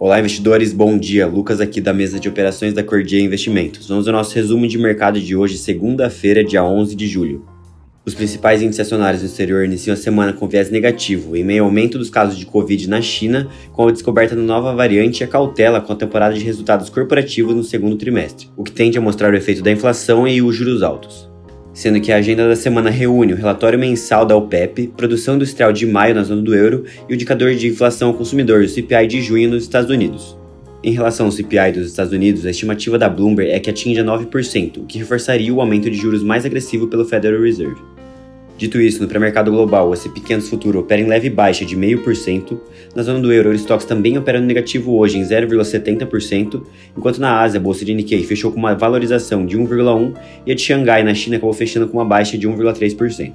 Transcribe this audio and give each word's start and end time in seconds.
Olá, 0.00 0.20
investidores, 0.20 0.72
bom 0.72 0.96
dia. 0.96 1.26
Lucas 1.26 1.60
aqui 1.60 1.80
da 1.80 1.92
mesa 1.92 2.20
de 2.20 2.28
operações 2.28 2.72
da 2.72 2.84
Cordia 2.84 3.20
Investimentos. 3.20 3.88
Vamos 3.88 4.06
ao 4.06 4.12
nosso 4.12 4.32
resumo 4.32 4.64
de 4.68 4.78
mercado 4.78 5.20
de 5.20 5.34
hoje, 5.34 5.58
segunda-feira, 5.58 6.44
dia 6.44 6.62
11 6.62 6.94
de 6.94 7.08
julho. 7.08 7.44
Os 8.06 8.14
principais 8.14 8.62
índices 8.62 8.86
acionários 8.86 9.22
no 9.22 9.28
exterior 9.28 9.64
iniciam 9.64 9.94
a 9.94 9.96
semana 9.96 10.32
com 10.32 10.46
viés 10.46 10.70
negativo, 10.70 11.34
em 11.34 11.42
meio 11.42 11.64
ao 11.64 11.68
aumento 11.68 11.98
dos 11.98 12.10
casos 12.10 12.38
de 12.38 12.46
Covid 12.46 12.88
na 12.88 13.02
China, 13.02 13.48
com 13.72 13.88
a 13.88 13.90
descoberta 13.90 14.36
da 14.36 14.42
nova 14.42 14.72
variante 14.72 15.22
e 15.22 15.24
a 15.24 15.26
cautela 15.26 15.80
com 15.80 15.92
a 15.92 15.96
temporada 15.96 16.32
de 16.36 16.44
resultados 16.44 16.88
corporativos 16.88 17.56
no 17.56 17.64
segundo 17.64 17.96
trimestre, 17.96 18.48
o 18.56 18.62
que 18.62 18.70
tende 18.70 18.96
a 18.98 19.00
mostrar 19.00 19.32
o 19.32 19.36
efeito 19.36 19.64
da 19.64 19.72
inflação 19.72 20.28
e 20.28 20.40
os 20.40 20.54
juros 20.54 20.84
altos 20.84 21.28
sendo 21.78 22.00
que 22.00 22.10
a 22.10 22.16
agenda 22.16 22.48
da 22.48 22.56
semana 22.56 22.90
reúne 22.90 23.32
o 23.32 23.36
relatório 23.36 23.78
mensal 23.78 24.26
da 24.26 24.34
OPEP, 24.34 24.88
produção 24.96 25.36
industrial 25.36 25.72
de 25.72 25.86
maio 25.86 26.12
na 26.12 26.24
zona 26.24 26.42
do 26.42 26.52
euro 26.52 26.84
e 27.08 27.12
o 27.12 27.14
indicador 27.14 27.54
de 27.54 27.68
inflação 27.68 28.08
ao 28.08 28.14
consumidor, 28.14 28.62
o 28.62 28.68
CPI 28.68 29.06
de 29.06 29.22
junho 29.22 29.48
nos 29.48 29.62
Estados 29.62 29.88
Unidos. 29.88 30.36
Em 30.82 30.90
relação 30.90 31.26
ao 31.26 31.32
CPI 31.32 31.70
dos 31.74 31.86
Estados 31.86 32.12
Unidos, 32.12 32.44
a 32.44 32.50
estimativa 32.50 32.98
da 32.98 33.08
Bloomberg 33.08 33.52
é 33.52 33.60
que 33.60 33.70
atinja 33.70 34.02
9%, 34.02 34.78
o 34.78 34.86
que 34.86 34.98
reforçaria 34.98 35.54
o 35.54 35.60
aumento 35.60 35.88
de 35.88 35.96
juros 35.96 36.24
mais 36.24 36.44
agressivo 36.44 36.88
pelo 36.88 37.04
Federal 37.04 37.40
Reserve. 37.40 37.80
Dito 38.58 38.80
isso, 38.80 39.00
no 39.00 39.08
pré-mercado 39.08 39.52
global, 39.52 39.88
o 39.88 39.94
S&P 39.94 40.18
500 40.18 40.48
futuro 40.48 40.80
opera 40.80 41.00
em 41.00 41.06
leve 41.06 41.30
baixa 41.30 41.64
de 41.64 41.76
0,5%, 41.76 42.58
na 42.92 43.04
zona 43.04 43.20
do 43.20 43.32
euro, 43.32 43.50
o 43.50 43.54
Stocks 43.54 43.86
também 43.86 44.18
opera 44.18 44.40
no 44.40 44.46
negativo 44.48 44.96
hoje 44.96 45.16
em 45.16 45.22
0,70%, 45.22 46.64
enquanto 46.96 47.20
na 47.20 47.40
Ásia, 47.40 47.60
a 47.60 47.62
bolsa 47.62 47.84
de 47.84 47.94
Nikkei 47.94 48.24
fechou 48.24 48.50
com 48.50 48.58
uma 48.58 48.74
valorização 48.74 49.46
de 49.46 49.56
1,1% 49.56 50.12
e 50.44 50.50
a 50.50 50.56
de 50.56 50.60
Xangai, 50.60 51.04
na 51.04 51.14
China, 51.14 51.36
acabou 51.36 51.54
fechando 51.54 51.86
com 51.86 51.98
uma 51.98 52.04
baixa 52.04 52.36
de 52.36 52.48
1,3%. 52.48 53.34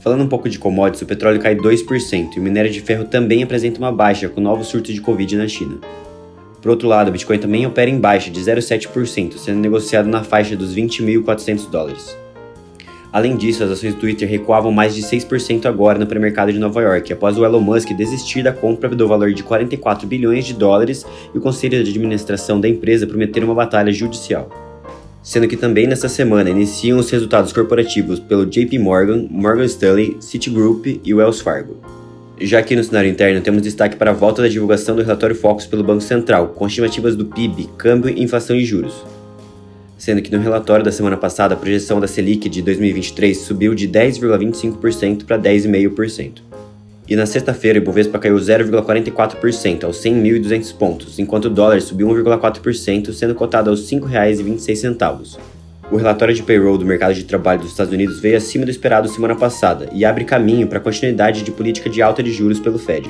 Falando 0.00 0.24
um 0.24 0.28
pouco 0.28 0.48
de 0.48 0.58
commodities, 0.58 1.02
o 1.02 1.06
petróleo 1.06 1.40
cai 1.40 1.54
2% 1.54 2.28
e 2.34 2.40
o 2.40 2.42
minério 2.42 2.70
de 2.70 2.80
ferro 2.80 3.04
também 3.04 3.42
apresenta 3.42 3.78
uma 3.78 3.92
baixa 3.92 4.30
com 4.30 4.40
novos 4.40 4.68
surtos 4.68 4.94
de 4.94 5.00
Covid 5.02 5.36
na 5.36 5.46
China. 5.46 5.76
Por 6.62 6.70
outro 6.70 6.88
lado, 6.88 7.08
o 7.08 7.12
Bitcoin 7.12 7.38
também 7.38 7.66
opera 7.66 7.90
em 7.90 8.00
baixa 8.00 8.30
de 8.30 8.40
0,7%, 8.40 9.36
sendo 9.36 9.60
negociado 9.60 10.08
na 10.08 10.24
faixa 10.24 10.56
dos 10.56 10.74
20.400 10.74 11.68
dólares. 11.68 12.16
Além 13.10 13.36
disso, 13.36 13.64
as 13.64 13.70
ações 13.70 13.94
do 13.94 14.00
Twitter 14.00 14.28
recuavam 14.28 14.70
mais 14.70 14.94
de 14.94 15.02
6% 15.02 15.64
agora 15.64 15.98
no 15.98 16.06
pré-mercado 16.06 16.52
de 16.52 16.58
Nova 16.58 16.82
York, 16.82 17.10
após 17.10 17.38
o 17.38 17.44
Elon 17.44 17.60
Musk 17.60 17.88
desistir 17.94 18.42
da 18.42 18.52
compra 18.52 18.90
do 18.90 19.08
valor 19.08 19.32
de 19.32 19.42
44 19.42 20.06
bilhões 20.06 20.44
de 20.44 20.52
dólares 20.52 21.06
e 21.34 21.38
o 21.38 21.40
conselho 21.40 21.82
de 21.82 21.90
administração 21.90 22.60
da 22.60 22.68
empresa 22.68 23.06
prometer 23.06 23.42
uma 23.42 23.54
batalha 23.54 23.90
judicial. 23.90 24.50
Sendo 25.22 25.48
que 25.48 25.56
também 25.56 25.86
nesta 25.86 26.08
semana 26.08 26.50
iniciam 26.50 26.98
os 26.98 27.10
resultados 27.10 27.52
corporativos 27.52 28.20
pelo 28.20 28.44
JP 28.44 28.78
Morgan, 28.78 29.26
Morgan 29.30 29.64
Stanley, 29.64 30.18
Citigroup 30.20 30.86
e 31.02 31.14
Wells 31.14 31.40
Fargo. 31.40 31.78
Já 32.40 32.58
aqui 32.58 32.76
no 32.76 32.84
cenário 32.84 33.10
interno, 33.10 33.40
temos 33.40 33.62
destaque 33.62 33.96
para 33.96 34.10
a 34.10 34.14
volta 34.14 34.42
da 34.42 34.48
divulgação 34.48 34.94
do 34.94 35.02
relatório 35.02 35.34
Focus 35.34 35.66
pelo 35.66 35.82
Banco 35.82 36.02
Central, 36.02 36.48
com 36.48 36.66
estimativas 36.66 37.16
do 37.16 37.24
PIB, 37.24 37.68
câmbio, 37.76 38.16
inflação 38.16 38.54
e 38.54 38.64
juros 38.64 38.94
sendo 39.98 40.22
que 40.22 40.34
no 40.34 40.40
relatório 40.40 40.84
da 40.84 40.92
semana 40.92 41.16
passada 41.16 41.54
a 41.54 41.58
projeção 41.58 42.00
da 42.00 42.06
Selic 42.06 42.48
de 42.48 42.62
2023 42.62 43.36
subiu 43.36 43.74
de 43.74 43.88
10,25% 43.88 45.24
para 45.24 45.36
10,5%. 45.36 46.42
E 47.08 47.16
na 47.16 47.26
sexta-feira 47.26 47.78
o 47.78 47.82
Ibovespa 47.82 48.18
caiu 48.18 48.36
0,44% 48.36 49.84
aos 49.84 49.96
100.200 50.02 50.76
pontos, 50.76 51.18
enquanto 51.18 51.46
o 51.46 51.50
dólar 51.50 51.80
subiu 51.80 52.06
1,4%, 52.08 53.12
sendo 53.12 53.34
cotado 53.34 53.70
aos 53.70 53.90
R$ 53.90 53.98
5,26. 53.98 55.38
O 55.90 55.96
relatório 55.96 56.34
de 56.34 56.42
payroll 56.42 56.76
do 56.76 56.84
mercado 56.84 57.14
de 57.14 57.24
trabalho 57.24 57.60
dos 57.60 57.70
Estados 57.70 57.92
Unidos 57.92 58.20
veio 58.20 58.36
acima 58.36 58.66
do 58.66 58.70
esperado 58.70 59.08
semana 59.08 59.34
passada 59.34 59.88
e 59.90 60.04
abre 60.04 60.26
caminho 60.26 60.68
para 60.68 60.78
a 60.78 60.82
continuidade 60.82 61.42
de 61.42 61.50
política 61.50 61.88
de 61.88 62.02
alta 62.02 62.22
de 62.22 62.30
juros 62.30 62.60
pelo 62.60 62.78
Fed. 62.78 63.08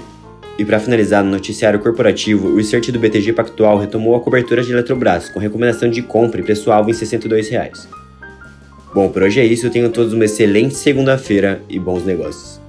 E 0.59 0.65
para 0.65 0.81
finalizar, 0.81 1.23
no 1.23 1.31
noticiário 1.31 1.79
corporativo, 1.79 2.49
o 2.49 2.57
research 2.57 2.91
do 2.91 2.99
BTG 2.99 3.33
Pactual 3.33 3.79
retomou 3.79 4.17
a 4.17 4.21
cobertura 4.21 4.61
de 4.63 4.73
Eletrobras, 4.73 5.29
com 5.29 5.39
recomendação 5.39 5.89
de 5.89 6.03
compra 6.03 6.41
e 6.41 6.45
preço-alvo 6.45 6.91
em 6.91 6.93
62 6.93 7.49
reais. 7.49 7.89
Bom, 8.93 9.09
por 9.09 9.23
hoje 9.23 9.39
é 9.39 9.45
isso. 9.45 9.71
Tenham 9.71 9.91
todos 9.91 10.13
uma 10.13 10.25
excelente 10.25 10.75
segunda-feira 10.75 11.63
e 11.69 11.79
bons 11.79 12.05
negócios. 12.05 12.61